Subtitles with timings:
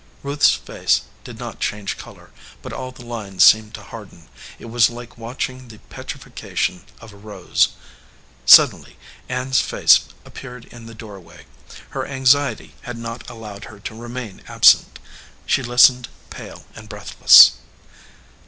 [0.23, 2.31] Ruth s face did not change color,
[2.63, 4.29] but all the lines seemed to harden.
[4.57, 7.67] It was like watching the petri faction of a rose.
[8.43, 8.97] Suddenly
[9.29, 11.45] Ann s face appeared in the doorway.
[11.91, 14.97] Her anxiety had not allowed her to remain absent.
[15.45, 17.51] She listened, pale and breathless.